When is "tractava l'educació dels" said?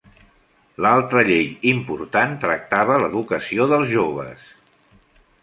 2.47-3.93